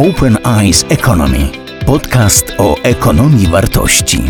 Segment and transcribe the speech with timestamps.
[0.00, 1.50] Open Eyes Economy.
[1.86, 4.22] Podcast o ekonomii wartości.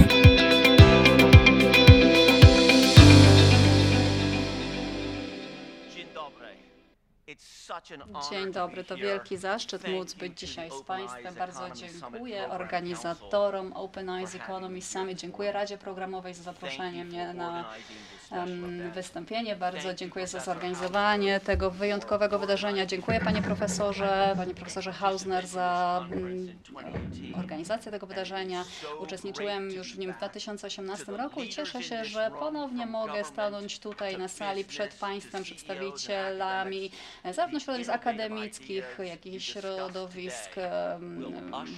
[8.28, 11.34] Dzień dobry, to wielki zaszczyt móc być dzisiaj z Państwem.
[11.34, 15.18] Bardzo dziękuję organizatorom Open Eyes Economy Summit.
[15.18, 17.64] Dziękuję Radzie Programowej za zaproszenie mnie na
[18.30, 19.56] um, wystąpienie.
[19.56, 22.86] Bardzo dziękuję za zorganizowanie tego wyjątkowego wydarzenia.
[22.86, 26.48] Dziękuję Panie Profesorze, Panie Profesorze Hausner za um,
[27.38, 28.64] organizację tego wydarzenia.
[29.00, 34.18] Uczestniczyłem już w nim w 2018 roku i cieszę się, że ponownie mogę stanąć tutaj
[34.18, 36.90] na sali przed Państwem, przedstawicielami
[37.32, 38.09] zarówno środowisk akademickich,
[38.98, 40.50] jak i środowisk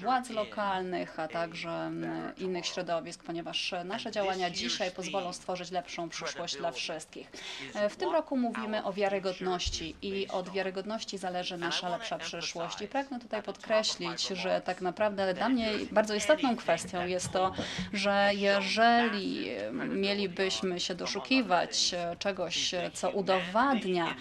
[0.01, 1.91] władz lokalnych, a także
[2.39, 7.33] innych środowisk, ponieważ nasze działania dzisiaj pozwolą stworzyć lepszą przyszłość dla wszystkich.
[7.91, 12.83] W tym roku mówimy o wiarygodności i od wiarygodności zależy nasza lepsza przyszłość.
[12.83, 17.53] I pragnę tutaj podkreślić, że tak naprawdę dla mnie bardzo istotną kwestią jest to,
[17.93, 19.49] że jeżeli
[19.89, 24.15] mielibyśmy się doszukiwać czegoś, co udowadnia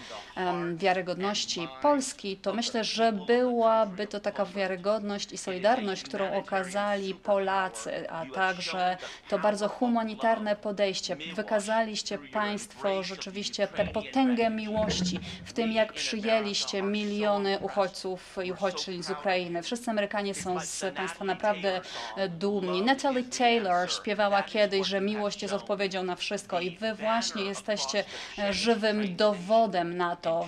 [0.74, 2.01] wiarygodności Polski,
[2.42, 8.96] to myślę, że byłaby to taka wiarygodność i solidarność, którą okazali Polacy, a także
[9.28, 11.16] to bardzo humanitarne podejście.
[11.34, 19.10] Wykazaliście Państwo rzeczywiście tę potęgę miłości w tym, jak przyjęliście miliony uchodźców i uchodźczyń z
[19.10, 19.62] Ukrainy.
[19.62, 21.80] Wszyscy Amerykanie są z Państwa naprawdę
[22.28, 22.82] dumni.
[22.82, 28.04] Natalie Taylor śpiewała kiedyś, że miłość jest odpowiedzią na wszystko i Wy właśnie jesteście
[28.50, 30.46] żywym dowodem na to.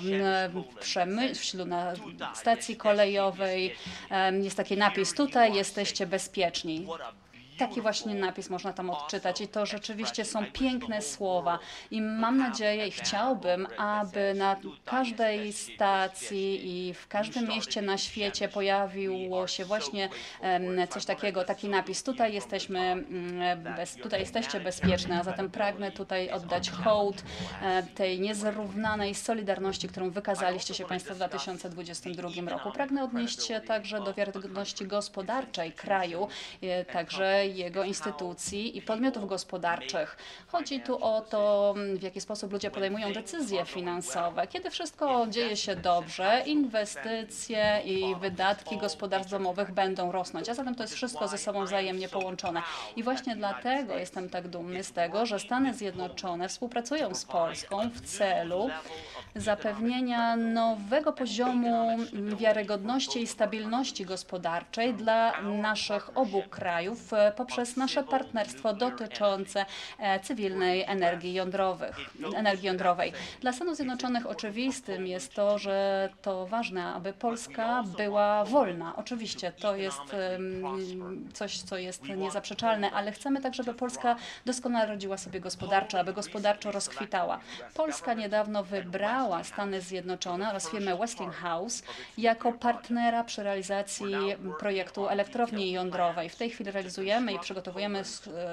[1.35, 1.93] W Przemyślu, na
[2.35, 3.75] stacji kolejowej
[4.43, 6.87] jest taki napis, tutaj jesteście bezpieczni.
[7.59, 11.59] Taki właśnie napis można tam odczytać i to rzeczywiście są piękne słowa
[11.91, 18.49] i mam nadzieję i chciałbym, aby na każdej stacji i w każdym mieście na świecie
[18.49, 20.09] pojawiło się właśnie
[20.91, 22.03] coś takiego, taki napis.
[22.03, 27.23] Tutaj jesteśmy, mm, bez, tutaj jesteście bezpieczne, a zatem pragnę tutaj oddać hołd
[27.63, 32.73] e, tej niezrównanej solidarności, którą wykazaliście się Państwo w 2022 roku.
[32.73, 36.29] Pragnę odnieść się także do wiarygodności gospodarczej kraju,
[36.63, 40.17] e, także jego instytucji i podmiotów gospodarczych.
[40.47, 44.47] Chodzi tu o to, w jaki sposób ludzie podejmują decyzje finansowe.
[44.47, 50.83] Kiedy wszystko dzieje się dobrze, inwestycje i wydatki gospodarstw domowych będą rosnąć, a zatem to
[50.83, 52.63] jest wszystko ze sobą wzajemnie połączone.
[52.97, 58.01] I właśnie dlatego jestem tak dumny z tego, że Stany Zjednoczone współpracują z Polską w
[58.01, 58.71] celu
[59.37, 69.67] zapewnienia nowego poziomu wiarygodności i stabilności gospodarczej dla naszych obu krajów poprzez nasze partnerstwo dotyczące
[69.99, 71.97] e, cywilnej energii, jądrowych,
[72.37, 73.13] energii jądrowej.
[73.41, 78.97] Dla Stanów Zjednoczonych oczywistym jest to, że to ważne, aby Polska była wolna.
[78.97, 80.01] Oczywiście to jest
[81.33, 84.17] coś, co jest niezaprzeczalne, ale chcemy tak, żeby Polska
[84.47, 87.41] doskonale radziła sobie gospodarczo, aby gospodarczo rozkwitała.
[87.75, 91.83] Polska niedawno wybrała Stany Zjednoczone oraz firmę Westinghouse
[92.19, 94.15] jako partnera przy realizacji
[94.59, 96.29] projektu elektrowni jądrowej.
[96.29, 98.03] W tej chwili realizujemy i przygotowujemy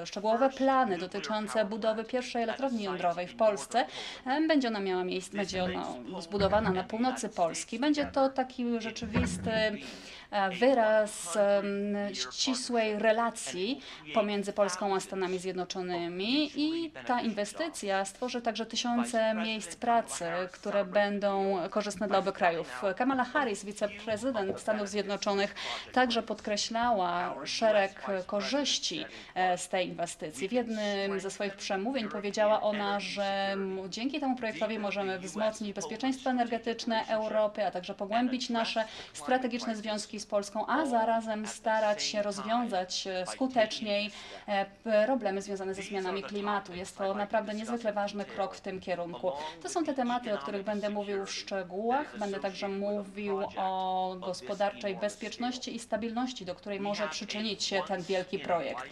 [0.02, 3.86] e, szczegółowe plany dotyczące budowy pierwszej elektrowni jądrowej w Polsce.
[4.26, 5.86] E, będzie ona miała miejsce, będzie ona
[6.20, 7.78] zbudowana na północy Polski.
[7.78, 9.50] Będzie to taki rzeczywisty
[10.60, 11.38] wyraz
[12.30, 13.80] ścisłej relacji
[14.14, 21.58] pomiędzy Polską a Stanami Zjednoczonymi i ta inwestycja stworzy także tysiące miejsc pracy, które będą
[21.70, 22.82] korzystne dla obu krajów.
[22.96, 25.54] Kamala Harris, wiceprezydent Stanów Zjednoczonych,
[25.92, 29.04] także podkreślała szereg korzyści
[29.34, 30.48] e, z tej inwestycji.
[30.48, 33.56] W jednym ze swoich przemówień powiedziała ona, że
[33.88, 40.26] dzięki temu projektowi możemy wzmocnić bezpieczeństwo energetyczne Europy, a także pogłębić nasze strategiczne związki z
[40.26, 44.10] Polską, a zarazem starać się rozwiązać e, skuteczniej
[44.46, 44.66] e,
[45.06, 46.74] problemy związane ze zmianami klimatu.
[46.74, 49.32] Jest to naprawdę niezwykle ważny krok w tym kierunku.
[49.62, 52.18] To są te tematy, o których będę mówił w szczegółach.
[52.18, 58.38] Będę także mówił o gospodarczej bezpieczności i stabilności, do której może przyczynić się ten wielki
[58.38, 58.84] projekt.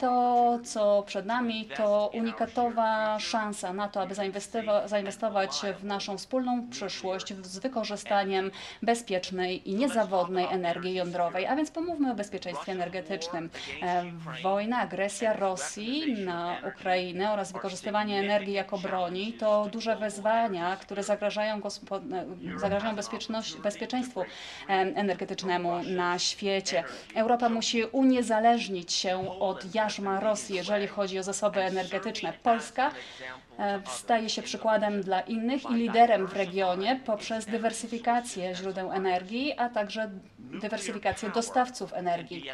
[0.00, 4.14] To, co przed nami, to unikatowa szansa na to, aby
[4.86, 8.50] zainwestować w naszą wspólną przyszłość z wykorzystaniem
[8.82, 11.46] bezpiecznej i niezawodnej energii energii jądrowej.
[11.46, 13.50] A więc pomówmy o bezpieczeństwie energetycznym.
[13.82, 14.04] E,
[14.42, 21.56] wojna, agresja Rosji na Ukrainę oraz wykorzystywanie energii jako broni to duże wyzwania, które zagrażają,
[21.56, 22.94] e, zagrażają
[23.62, 24.26] bezpieczeństwu e,
[24.68, 26.84] energetycznemu na świecie.
[27.14, 32.32] Europa musi uniezależnić się od jarzma Rosji, jeżeli chodzi o zasoby energetyczne.
[32.42, 32.90] Polska
[33.86, 40.10] staje się przykładem dla innych i liderem w regionie poprzez dywersyfikację źródeł energii, a także
[40.66, 42.44] dywersyfikację dostawców energii.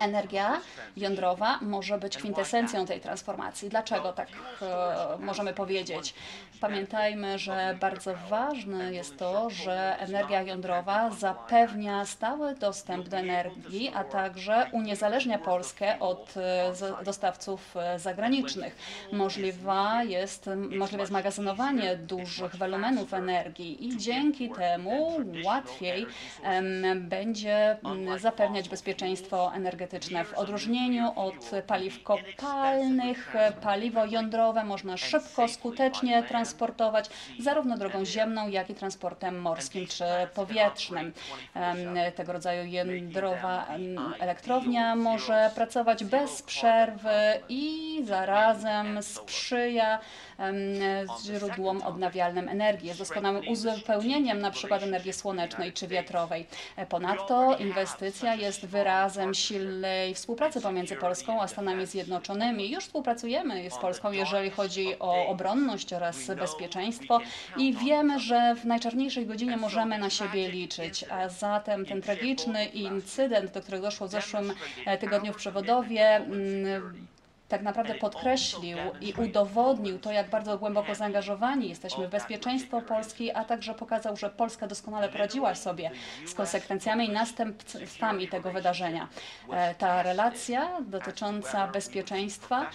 [0.00, 0.60] Energia
[0.96, 3.68] jądrowa może być kwintesencją tej transformacji.
[3.68, 4.28] Dlaczego tak
[4.62, 6.14] e, możemy powiedzieć?
[6.60, 14.04] Pamiętajmy, że bardzo ważne jest to, że energia jądrowa zapewnia stały dostęp do energii, a
[14.04, 18.76] także uniezależnia Polskę od e, dostawców e, zagranicznych.
[19.12, 26.06] Możliwa jest, możliwe jest magazynowanie dużych wolumenów energii i dzięki temu łatwiej
[27.08, 30.24] będzie mm, zapewniać bezpieczeństwo energetyczne.
[30.24, 38.70] W odróżnieniu od paliw kopalnych, paliwo jądrowe można szybko, skutecznie transportować zarówno drogą ziemną, jak
[38.70, 41.12] i transportem morskim czy powietrznym.
[42.14, 43.66] Tego rodzaju jądrowa
[44.18, 47.18] elektrownia może pracować bez przerwy
[47.48, 49.98] i zarazem sprzyja
[51.24, 52.88] źródłom odnawialnym energii.
[52.88, 56.46] Jest doskonałym uzupełnieniem na przykład energii słonecznej czy wiatrowej.
[56.76, 62.70] E, Ponadto inwestycja jest wyrazem silnej współpracy pomiędzy Polską a Stanami Zjednoczonymi.
[62.70, 67.20] Już współpracujemy z Polską, jeżeli chodzi o obronność oraz bezpieczeństwo
[67.56, 71.04] i wiemy, że w najczarniejszej godzinie możemy na siebie liczyć.
[71.10, 74.52] A zatem ten tragiczny incydent, do którego doszło w zeszłym
[74.86, 77.06] e, tygodniu w Przewodowie, mm,
[77.48, 83.44] tak naprawdę podkreślił i udowodnił to, jak bardzo głęboko zaangażowani jesteśmy w bezpieczeństwo Polski, a
[83.44, 85.90] także pokazał, że Polska doskonale poradziła sobie
[86.26, 89.08] z konsekwencjami i następstwami tego wydarzenia.
[89.78, 92.66] Ta relacja dotycząca bezpieczeństwa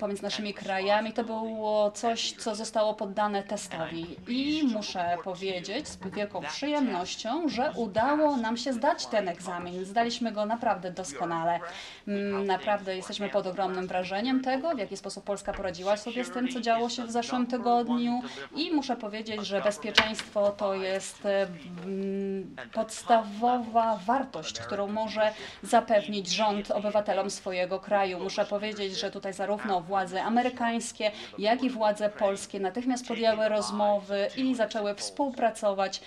[0.00, 4.16] pomiędzy naszymi krajami to było coś, co zostało poddane testowi.
[4.28, 9.84] I muszę powiedzieć z wielką przyjemnością, że udało nam się zdać ten egzamin.
[9.84, 11.60] Zdaliśmy go naprawdę doskonale.
[12.08, 16.48] Mm, Naprawdę jesteśmy pod ogromnym wrażeniem tego, w jaki sposób Polska poradziła sobie z tym,
[16.48, 18.22] co działo się w zeszłym tygodniu.
[18.56, 21.46] I muszę powiedzieć, że bezpieczeństwo to jest e,
[21.84, 25.32] mm, podstawowa wartość, którą może
[25.62, 28.20] zapewnić rząd obywatelom swojego kraju.
[28.20, 34.54] Muszę powiedzieć, że tutaj zarówno władze amerykańskie, jak i władze polskie natychmiast podjęły rozmowy i
[34.54, 36.00] zaczęły współpracować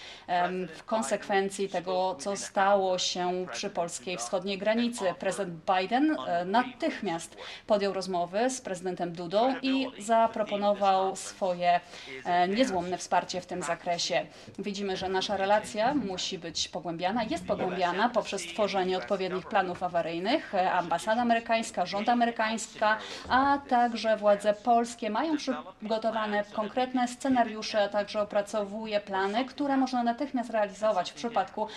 [0.76, 5.06] w konsekwencji tego, co stało się przy polskiej wschodniej granicy.
[5.20, 11.80] Prezydent Biden e, natychmiast podjął rozmowy z prezydentem Dudą i zaproponował swoje
[12.26, 14.26] e, niezłomne wsparcie w tym zakresie.
[14.60, 20.56] Widzimy, że nasza relacja musi być pogłębiana, jest pogłębiana poprzez tworzenie odpowiednich planów awaryjnych.
[20.56, 22.98] E, Ambasada amerykańska, rząd amerykańska,
[23.30, 30.50] a także władze polskie mają przygotowane konkretne scenariusze, a także opracowuje plany, które można natychmiast
[30.50, 31.68] realizować w przypadku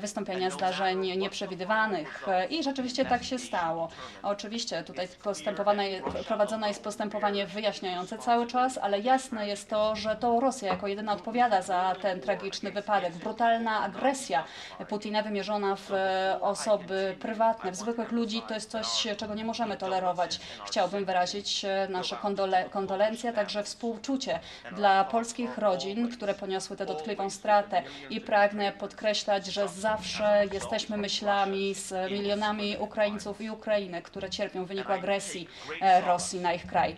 [0.00, 2.26] wystąpienia zdarzeń nieprzewidywanych.
[2.50, 3.88] I rzeczywiście tak się stało.
[4.22, 5.84] Oczywiście tutaj postępowane,
[6.26, 11.12] prowadzone jest postępowanie wyjaśniające cały czas, ale jasne jest to, że to Rosja jako jedyna
[11.12, 13.12] odpowiada za ten tragiczny wypadek.
[13.12, 14.44] Brutalna agresja
[14.88, 19.76] Putina wymierzona w e, osoby prywatne, w zwykłych ludzi, to jest coś, czego nie możemy
[19.76, 20.40] tolerować.
[20.66, 24.40] Chciałbym wyrazić e, nasze kondole, kondolencje, także współczucie
[24.72, 31.74] dla polskich rodzin, które poniosły tę dotkliwą stratę i pragnę podkreślać, że zawsze jesteśmy myślami
[31.74, 35.48] z milionami Ukraińców i Ukrainek, które cierpią w wyniku agresji
[35.80, 36.96] e, Rosji na ich kraj.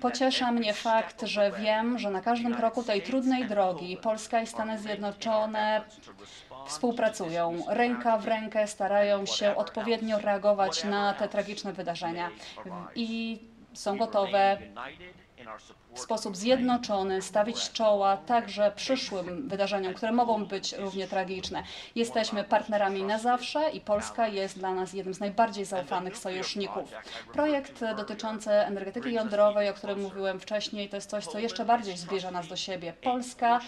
[0.00, 4.78] Pociesza mnie fakt, że wiem, że na każdym kroku tej trudnej drogi Polska i Stany
[4.78, 5.82] Zjednoczone
[6.66, 12.30] współpracują, ręka w rękę starają się odpowiednio reagować na te tragiczne wydarzenia
[12.94, 13.38] i
[13.72, 14.58] są gotowe
[15.94, 21.62] w sposób zjednoczony stawić czoła także przyszłym wydarzeniom, które mogą być równie tragiczne.
[21.94, 26.92] Jesteśmy partnerami na zawsze i Polska jest dla nas jednym z najbardziej zaufanych sojuszników.
[27.32, 32.30] Projekt dotyczący energetyki jądrowej, o którym mówiłem wcześniej, to jest coś, co jeszcze bardziej zbliża
[32.30, 32.92] nas do siebie.
[33.02, 33.60] Polska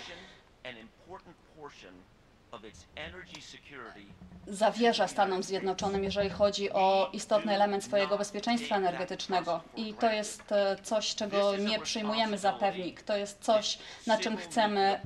[4.46, 9.60] zawierza Stanom Zjednoczonym, jeżeli chodzi o istotny element swojego bezpieczeństwa energetycznego.
[9.76, 13.02] I to jest e, coś, czego nie przyjmujemy za pewnik.
[13.02, 15.00] To jest coś, na czym chcemy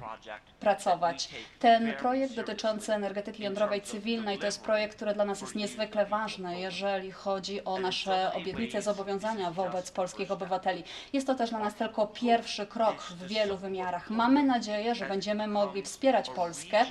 [0.61, 1.29] pracować.
[1.59, 6.61] Ten projekt dotyczący energetyki jądrowej cywilnej to jest projekt, który dla nas jest niezwykle ważny,
[6.61, 10.85] jeżeli chodzi o nasze obietnice, zobowiązania wobec polskich obywateli.
[11.13, 14.11] Jest to też dla nas tylko pierwszy krok w wielu wymiarach.
[14.11, 16.85] Mamy nadzieję, że będziemy mogli wspierać Polskę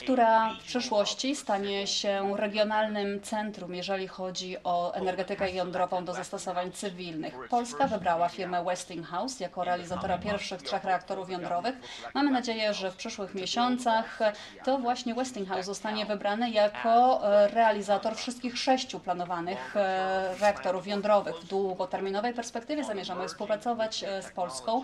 [0.00, 7.34] która w przyszłości stanie się regionalnym centrum, jeżeli chodzi o energetykę jądrową do zastosowań cywilnych.
[7.50, 11.74] Polska wybrała firmę Westinghouse jako realizatora pierwszych trzech reaktorów jądrowych.
[12.14, 14.18] Mamy nadzieję, że w przyszłych miesiącach
[14.64, 21.36] to właśnie Westinghouse zostanie wybrany jako e, realizator wszystkich sześciu planowanych e, reaktorów jądrowych.
[21.36, 24.82] W długoterminowej perspektywie zamierzamy współpracować e, z Polską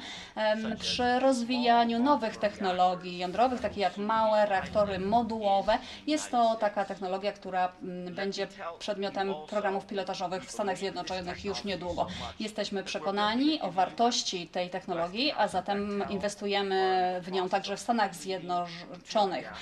[0.80, 5.78] przy rozwijaniu nowych technologii jądrowych, takich jak małe reaktory modułowe.
[6.06, 8.48] Jest to taka technologia, która mm, będzie
[8.78, 12.06] przedmiotem programów pilotażowych w Stanach Zjednoczonych już niedługo.
[12.40, 19.52] Jesteśmy przekonani o wartości tej technologii, a zatem inwestujemy w nią także w Stanach Zjednoczonych.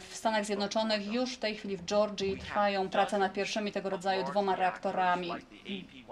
[0.00, 4.24] W Stanach Zjednoczonych już w tej chwili w Georgii trwają prace nad pierwszymi tego rodzaju
[4.24, 5.32] dwoma reaktorami.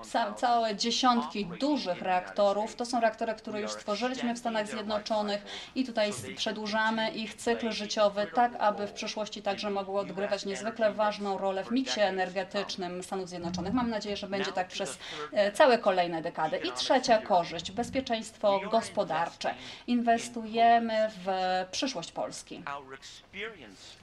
[0.02, 2.76] Ca całe dziesiątki dużych reaktorów.
[2.76, 8.03] To są reaktory, które już stworzyliśmy w Stanach Zjednoczonych i tutaj przedłużamy ich cykl życiowy,
[8.34, 13.73] tak aby w przyszłości także mogły odgrywać niezwykle ważną rolę w miksie energetycznym Stanów Zjednoczonych.
[13.73, 14.99] Mam nadzieję, że będzie tak przez
[15.32, 16.56] e, całe kolejne dekady.
[16.56, 19.54] I trzecia korzyść, bezpieczeństwo gospodarcze.
[19.87, 21.28] Inwestujemy w
[21.70, 22.62] przyszłość Polski.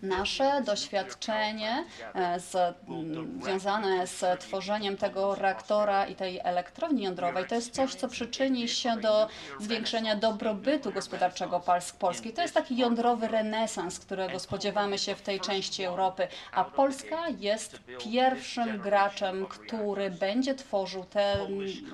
[0.02, 7.56] Nasze doświadczenie e, z, m, związane z tworzeniem tego reaktora i tej elektrowni jądrowej to
[7.56, 9.28] jest coś, co przyczyni się do
[9.60, 11.62] zwiększenia dobrobytu gospodarczego
[12.00, 12.34] Polski.
[12.34, 17.80] To jest taki jądrowy renesans, którego spodziewamy się w tej części Europy, a Polska jest
[18.00, 21.36] pierwszym graczem, który będzie tworzył te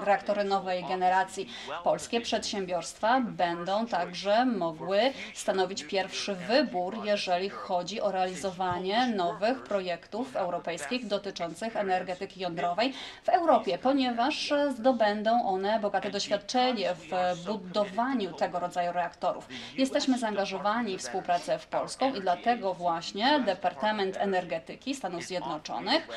[0.03, 1.49] reaktory nowej generacji.
[1.83, 4.99] Polskie przedsiębiorstwa będą także mogły
[5.33, 13.77] stanowić pierwszy wybór, jeżeli chodzi o realizowanie nowych projektów europejskich dotyczących energetyki jądrowej w Europie,
[13.77, 19.47] ponieważ zdobędą one bogate doświadczenie w budowaniu tego rodzaju reaktorów.
[19.77, 26.07] Jesteśmy zaangażowani w współpracę w Polską i dlatego właśnie Departament Energetyki Stanów Zjednoczonych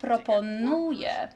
[0.00, 1.28] proponuje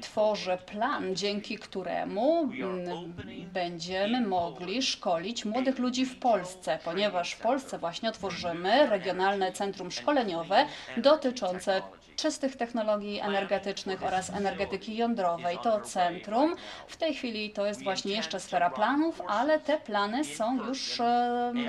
[0.00, 3.14] tworzy plan, dzięki któremu mm,
[3.52, 10.66] będziemy mogli szkolić młodych ludzi w Polsce, ponieważ w Polsce właśnie otworzymy regionalne centrum szkoleniowe
[10.96, 11.82] dotyczące
[12.18, 15.58] czystych technologii energetycznych oraz energetyki jądrowej.
[15.62, 16.56] To centrum.
[16.88, 20.98] w tej chwili to jest właśnie jeszcze sfera planów, ale te plany są już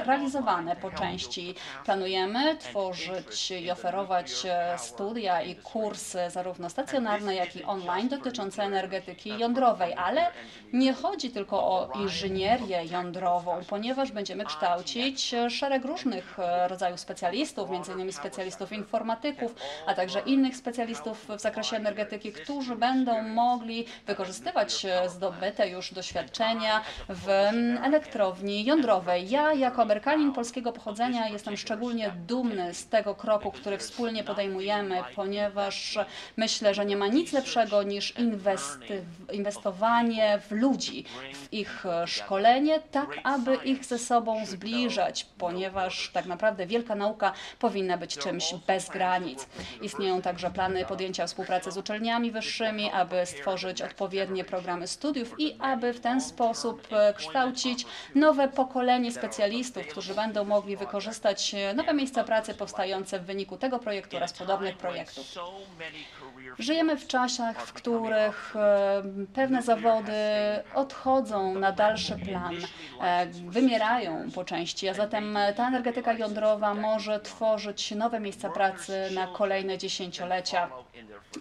[0.06, 1.56] realizowane po części.
[1.86, 9.40] Planujemy tworzyć i oferować e, studia i kursy zarówno stacjonarne, jak i online dotyczące energetyki
[9.40, 10.32] jądrowej, ale
[10.74, 17.70] nie chodzi tylko o inżynierię jądrową, ponieważ będziemy kształcić e, szereg różnych e, rodzajów specjalistów,
[17.72, 19.56] innymi specjalistów informatyków,
[19.88, 26.82] a także innych specjalistów w zakresie energetyki, którzy będą mogli wykorzystywać e, zdobyte już doświadczenia
[27.10, 29.30] w mm, elektrowni jądrowej.
[29.30, 35.98] Ja jako Amerykanin polskiego pochodzenia jestem szczególnie dumny z tego kroku, który wspólnie podejmujemy, ponieważ
[36.38, 38.14] myślę, że nie ma nic lepszego niż
[39.32, 46.26] inwestowanie w ludzi, w ich e, szkolenie, tak aby ich ze sobą zbliżać, ponieważ tak
[46.26, 49.48] naprawdę wielka nauka powinna być czymś bez granic.
[49.82, 55.94] Istnieją także plany podjęcia współpracy z uczelniami wyższymi, aby stworzyć odpowiednie programy studiów i aby
[55.94, 62.24] w ten sposób e, kształcić nowe pokolenie specjalistów, którzy będą mogli wykorzystać e, nowe miejsca
[62.24, 65.26] pracy powstające w wyniku tego projektu oraz podobnych projektów.
[66.60, 70.14] Żyjemy w czasach, w których e, pewne zawody
[70.76, 72.56] odchodzą na dalszy plan,
[73.48, 79.78] wymierają po części, a zatem ta energetyka jądrowa może tworzyć nowe miejsca pracy na kolejne
[80.20, 80.70] dziesięciolecia.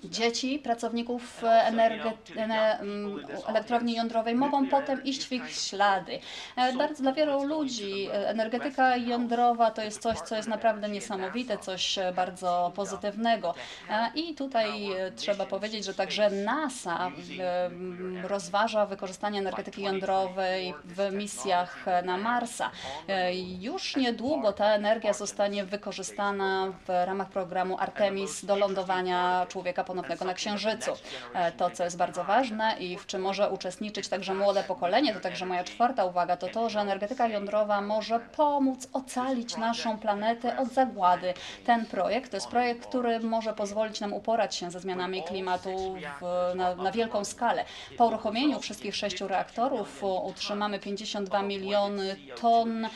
[0.05, 6.19] Dzieci pracowników energe- ene- m, elektrowni jądrowej mogą potem iść w ich ślady.
[6.57, 11.59] E, Bardzo dla wielu ludzi e, energetyka jądrowa to jest coś, co jest naprawdę niesamowite,
[11.59, 13.55] coś e, bardzo pozytywnego.
[14.15, 17.11] I tutaj trzeba powiedzieć, że także NASA
[18.23, 22.71] rozważa wykorzystanie energetyki jądrowej w misjach na Marsa.
[23.61, 30.35] Już niedługo ta energia zostanie wykorzystana w ramach programu Artemis do lądowania człowieka ponownego na
[30.35, 30.91] Księżycu.
[31.35, 35.21] E, To, co jest bardzo ważne i w czym może uczestniczyć także młode pokolenie, to
[35.21, 40.69] także moja czwarta uwaga, to to, że energetyka jądrowa może pomóc ocalić naszą planetę od
[40.69, 41.35] zagłady.
[41.67, 46.53] Ten projekt to jest projekt, który może pozwolić nam uporać się ze zmianami klimatu w,
[46.55, 47.65] na, na wielką skalę.
[47.99, 52.91] Po uruchomieniu wszystkich sześciu reaktorów utrzymamy 52 miliony ton em,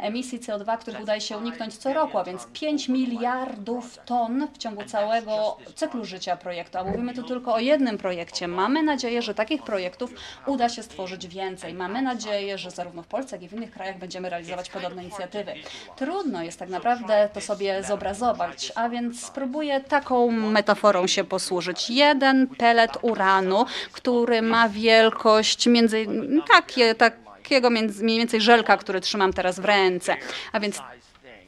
[0.00, 4.84] emisji CO2, których udaje się uniknąć co roku, a więc 5 miliardów ton w ciągu
[4.92, 6.78] całego cyklu życia projektu.
[6.78, 8.48] A mówimy tu tylko o jednym projekcie.
[8.48, 10.10] Mamy nadzieję, że takich projektów
[10.46, 11.74] uda się stworzyć więcej.
[11.74, 15.54] Mamy nadzieję, że zarówno w Polsce, jak i w innych krajach będziemy realizować podobne inicjatywy.
[15.96, 21.90] Trudno jest tak naprawdę to sobie zobrazować, a więc spróbuję taką metaforą się posłużyć.
[21.90, 26.06] Jeden pelet uranu, który ma wielkość między
[26.48, 30.16] takie, takiego między, mniej więcej żelka, który trzymam teraz w ręce.
[30.52, 30.80] A więc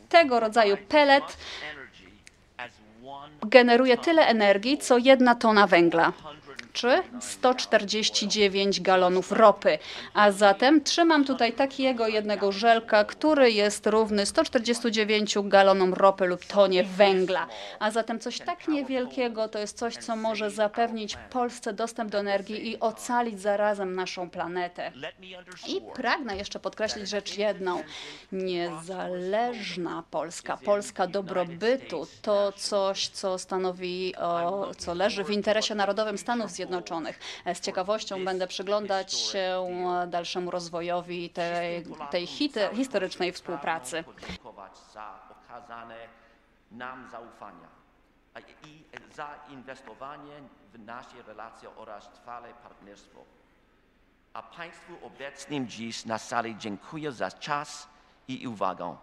[0.08, 1.24] tego rodzaju pelet
[3.46, 6.12] generuje tyle energii, co jedna tona węgla
[6.74, 9.78] czy 149 galonów ropy.
[10.14, 16.84] A zatem trzymam tutaj takiego jednego żelka, który jest równy 149 galonom ropy lub tonie
[16.84, 17.46] węgla.
[17.80, 22.70] A zatem coś tak niewielkiego to jest coś, co może zapewnić Polsce dostęp do energii
[22.70, 24.92] i ocalić zarazem naszą planetę.
[25.68, 27.82] I pragnę jeszcze podkreślić rzecz jedną.
[28.32, 36.50] Niezależna Polska, Polska dobrobytu to coś, co stanowi, o, co leży w interesie narodowym Stanów
[36.50, 36.63] Zjednoczonych.
[37.54, 39.66] Z ciekawością będę przyglądać się
[40.06, 42.26] dalszemu rozwojowi tej, tej
[42.74, 44.04] historycznej współpracy.
[44.94, 45.96] za okazane
[46.70, 47.68] nam zaufania
[48.66, 50.42] i zainwestowanie
[50.72, 53.24] w nasze relacje oraz trwałe partnerstwo.
[54.32, 57.88] A Państwu obecnym dziś na sali dziękuję za czas
[58.28, 58.96] i uwagę.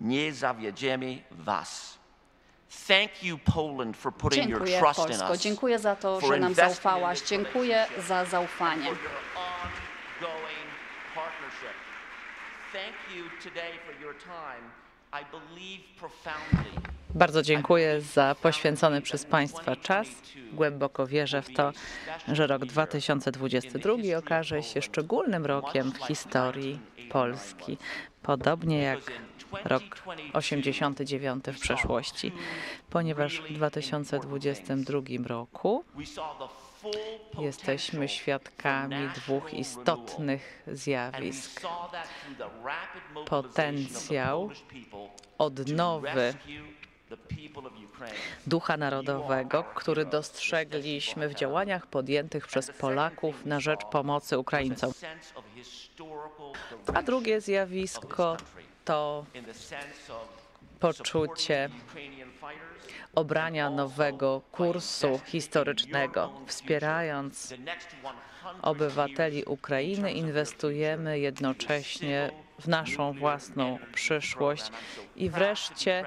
[0.00, 1.98] Nie zawiedziemy Was.
[4.30, 5.40] Dziękuję trust in Polsko, us.
[5.40, 8.86] dziękuję za to, for że nam investing in zaufałaś, dziękuję za zaufanie.
[17.14, 20.08] Bardzo dziękuję za poświęcony przez Państwa czas.
[20.52, 21.72] Głęboko wierzę w to,
[22.28, 26.78] że rok 2022 okaże się szczególnym rokiem w historii
[27.10, 27.78] Polski,
[28.22, 29.00] podobnie jak
[29.64, 29.82] rok
[30.32, 32.32] 89 w przeszłości,
[32.90, 35.84] ponieważ w 2022 roku
[37.38, 41.60] jesteśmy świadkami dwóch istotnych zjawisk.
[43.26, 44.50] Potencjał
[45.38, 46.34] odnowy
[48.46, 54.92] ducha narodowego, który dostrzegliśmy w działaniach podjętych przez Polaków na rzecz pomocy Ukraińcom.
[56.94, 58.36] A drugie zjawisko.
[58.84, 59.26] To
[60.80, 61.68] poczucie
[63.14, 66.32] obrania nowego kursu historycznego.
[66.46, 67.58] Wspierając future.
[67.58, 68.24] The next 100
[68.62, 74.70] obywateli Ukrainy, inwestujemy jednocześnie w naszą własną przyszłość.
[75.16, 76.04] I wreszcie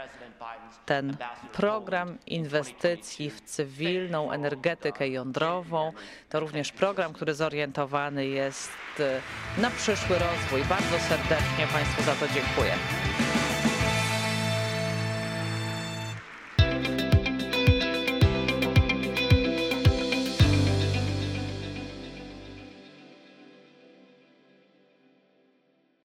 [0.85, 1.17] ten
[1.53, 3.47] program inwestycji w 2022.
[3.47, 5.91] cywilną energetykę jądrową
[6.29, 9.21] to również program, który zorientowany jest e,
[9.61, 10.63] na przyszły rozwój.
[10.69, 12.73] Bardzo serdecznie Państwu za to dziękuję.